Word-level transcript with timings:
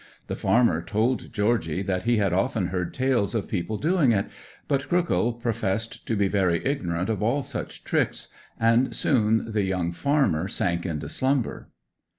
The 0.25 0.35
farmer 0.35 0.81
told 0.81 1.31
Georgy 1.31 1.83
that 1.83 2.05
he 2.05 2.17
had 2.17 2.33
often 2.33 2.69
heard 2.69 2.91
tales 2.91 3.35
of 3.35 3.47
people 3.47 3.77
doing 3.77 4.11
it; 4.11 4.25
but 4.67 4.89
Crookhill 4.89 5.33
professed 5.33 6.07
to 6.07 6.15
be 6.15 6.27
very 6.27 6.65
ignorant 6.65 7.07
of 7.07 7.21
all 7.21 7.43
such 7.43 7.83
tricks; 7.83 8.29
and 8.59 8.95
soon 8.95 9.51
the 9.51 9.61
young 9.61 9.91
farmer 9.91 10.47
sank 10.47 10.87
into 10.87 11.07
slumber. 11.07 11.69